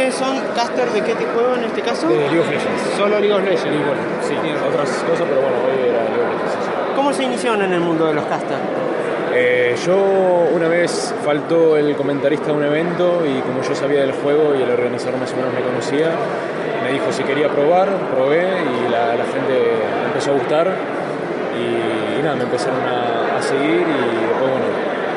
[0.00, 2.08] ¿Ustedes son caster de qué juego en este caso?
[2.08, 2.82] De League of Legends.
[2.96, 3.66] Solo League of Legends.
[3.66, 4.34] Y bueno, sí,
[4.66, 6.52] otras cosas, pero bueno, hoy era League of Legends.
[6.64, 6.70] sí.
[6.96, 8.60] ¿Cómo se iniciaron en el mundo de los casters?
[9.34, 9.96] Eh, yo
[10.54, 14.62] una vez faltó el comentarista de un evento y como yo sabía del juego y
[14.62, 16.12] el organizador más o menos me conocía,
[16.82, 20.66] me dijo si quería probar, probé y la, la gente empezó a gustar
[21.58, 24.64] y, y nada, me empezaron a, a seguir y después bueno,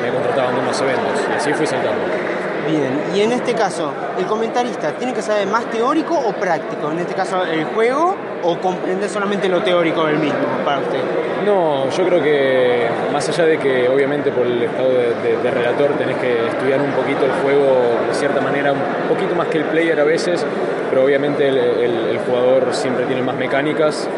[0.02, 2.33] me contrataban en más eventos y así fui saltando.
[2.68, 6.90] Bien, y en este caso, ¿el comentarista tiene que saber más teórico o práctico?
[6.90, 10.98] En este caso, el juego o comprender solamente lo teórico del mismo para usted.
[11.44, 16.16] No, yo creo que más allá de que obviamente por el estado de, relator tenés
[16.16, 20.00] que estudiar un poquito el juego de cierta manera, un poquito más que el player
[20.00, 20.44] a veces,
[20.88, 24.08] pero obviamente el- el jugador siempre tiene más mecánicas,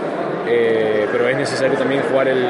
[0.46, 2.46] eh, pero es necesario también jugar el,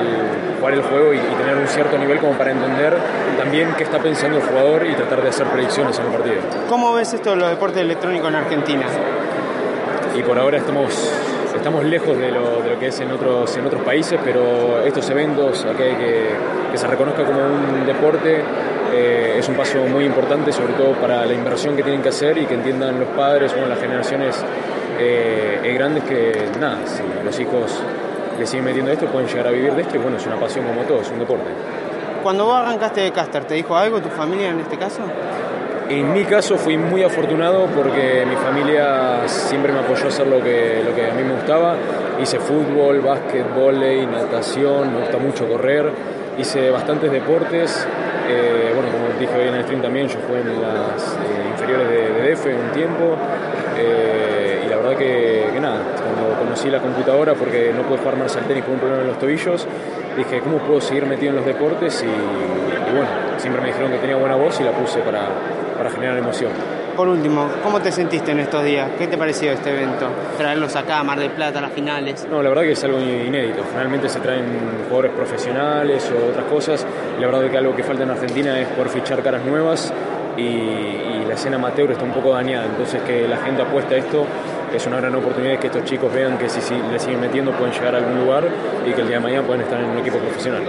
[0.58, 2.94] jugar el juego y, y tener un cierto nivel como para entender
[3.38, 6.36] también qué está pensando el jugador y tratar de hacer predicciones en el partido.
[6.68, 8.86] ¿Cómo ves esto de los deportes electrónicos en Argentina?
[10.18, 11.12] y por ahora estamos,
[11.54, 15.08] estamos lejos de lo, de lo que es en otros, en otros países, pero estos
[15.10, 16.28] eventos, aquí hay que,
[16.72, 18.42] que se reconozca como un deporte,
[18.96, 22.38] eh, es un paso muy importante, sobre todo para la inversión que tienen que hacer
[22.38, 24.42] y que entiendan los padres o las generaciones
[24.98, 27.78] eh, eh, grandes que, nada, si los hijos
[28.38, 30.64] le siguen metiendo esto, pueden llegar a vivir de esto y bueno, es una pasión
[30.64, 31.50] como todo, es un deporte.
[32.22, 35.02] Cuando vos arrancaste de caster, ¿te dijo algo tu familia en este caso?
[35.90, 40.42] En mi caso fui muy afortunado porque mi familia siempre me apoyó a hacer lo
[40.42, 41.76] que, lo que a mí me gustaba.
[42.20, 45.92] Hice fútbol, básquet, vóley, natación, me gusta mucho correr.
[46.38, 47.86] Hice bastantes deportes.
[48.28, 51.88] Eh, bueno, como dije hoy en el stream también, yo jugué en las eh, inferiores
[51.88, 53.16] de, de DF un tiempo.
[53.78, 58.36] Eh, y la verdad que, nada, cuando conocí la computadora, porque no pude jugar más
[58.36, 59.66] al tenis por un problema en los tobillos,
[60.16, 62.02] dije, ¿cómo puedo seguir metido en los deportes?
[62.02, 65.28] Y bueno, siempre me dijeron que tenía buena voz y la puse para,
[65.76, 66.50] para generar emoción.
[66.96, 68.90] Por último, ¿cómo te sentiste en estos días?
[68.98, 70.08] ¿Qué te pareció este evento?
[70.38, 72.26] Traerlos acá a Mar del Plata a las finales.
[72.30, 73.62] No, la verdad que es algo inédito.
[73.70, 74.46] Generalmente se traen
[74.88, 76.86] jugadores profesionales o otras cosas.
[77.20, 79.92] La verdad que algo que falta en Argentina es poder fichar caras nuevas
[80.38, 82.64] y, y la escena amateur está un poco dañada.
[82.64, 84.24] Entonces que la gente apuesta a esto
[84.74, 87.72] es una gran oportunidad que estos chicos vean que si, si le siguen metiendo pueden
[87.74, 88.44] llegar a algún lugar
[88.86, 90.62] y que el día de mañana pueden estar en un equipo profesional.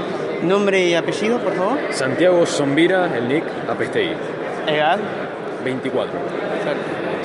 [0.44, 1.78] Nombre y apellido, por favor.
[1.92, 4.14] Santiago Zombira, el Nick Apestei,
[4.68, 5.00] Edad.
[5.64, 6.20] 24.
[6.20, 7.17] Perfecto.